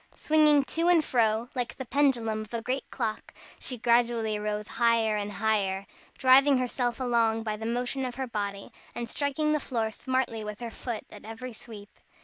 Swinging 0.15 0.63
to 0.63 0.87
and 0.87 1.05
fro 1.05 1.47
like 1.53 1.75
the 1.77 1.85
pendulum 1.85 2.41
of 2.41 2.53
a 2.55 2.61
great 2.63 2.89
clock, 2.89 3.35
she 3.59 3.77
gradually 3.77 4.39
rose 4.39 4.67
higher 4.67 5.15
and 5.15 5.33
higher, 5.33 5.85
driving 6.17 6.57
herself 6.57 6.99
along 6.99 7.43
by 7.43 7.55
the 7.55 7.67
motion 7.67 8.03
of 8.03 8.15
her 8.15 8.25
body, 8.25 8.71
and 8.95 9.07
striking 9.07 9.51
the 9.51 9.59
floor 9.59 9.91
smartly 9.91 10.43
with 10.43 10.59
her 10.59 10.71
foot, 10.71 11.05
at 11.11 11.23
every 11.23 11.53
sweep. 11.53 11.91